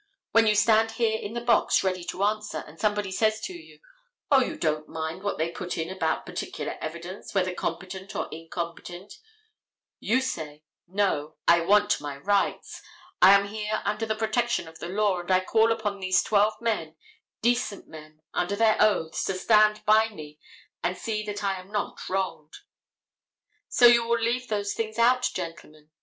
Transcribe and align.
When 0.31 0.47
you 0.47 0.55
stand 0.55 0.89
there 0.97 1.15
in 1.19 1.33
the 1.33 1.41
box 1.41 1.83
ready 1.83 2.03
to 2.05 2.23
answer, 2.23 2.63
and 2.65 2.79
somebody 2.79 3.11
says 3.11 3.39
to 3.41 3.53
you, 3.53 3.79
"O, 4.31 4.55
don't 4.55 4.89
mind 4.89 5.21
what 5.21 5.37
they 5.37 5.51
put 5.51 5.77
in 5.77 5.91
about 5.91 6.25
particular 6.25 6.75
evidence, 6.81 7.35
whether 7.35 7.53
competent 7.53 8.15
or 8.15 8.27
incompetent," 8.31 9.13
you 9.99 10.19
say, 10.21 10.63
"No, 10.87 11.35
I 11.47 11.59
want 11.61 12.01
my 12.01 12.17
rights. 12.17 12.81
I 13.21 13.33
am 13.35 13.49
here 13.49 13.83
under 13.85 14.07
the 14.07 14.15
protection 14.15 14.67
of 14.67 14.79
the 14.79 14.89
law, 14.89 15.19
and 15.19 15.29
I 15.29 15.39
call 15.45 15.71
upon 15.71 15.99
these 15.99 16.23
twelve 16.23 16.55
men, 16.59 16.95
decent 17.43 17.87
men, 17.87 18.23
under 18.33 18.55
their 18.55 18.81
oaths, 18.81 19.23
to 19.25 19.35
stand 19.35 19.85
by 19.85 20.09
me 20.09 20.39
and 20.81 20.97
see 20.97 21.21
that 21.27 21.43
I 21.43 21.59
am 21.59 21.71
not 21.71 22.09
wronged." 22.09 22.55
So 23.69 23.85
you 23.85 24.03
will 24.07 24.19
leave 24.19 24.47
those 24.47 24.73
things 24.73 24.97
out, 24.97 25.29
gentlemen. 25.31 25.91